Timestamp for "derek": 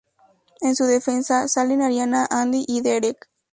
2.81-3.29